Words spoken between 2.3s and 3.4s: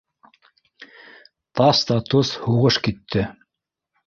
һуғыш китте.